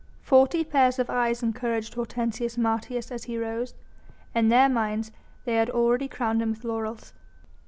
Forty 0.23 0.63
pairs 0.63 0.97
of 0.97 1.11
eyes 1.11 1.43
encouraged 1.43 1.93
Hortensius 1.93 2.57
Martius 2.57 3.11
as 3.11 3.25
he 3.25 3.37
rose. 3.37 3.75
In 4.33 4.49
their 4.49 4.67
minds 4.67 5.11
they 5.45 5.57
had 5.57 5.69
already 5.69 6.07
crowned 6.07 6.41
him 6.41 6.49
with 6.49 6.63
laurels. 6.63 7.13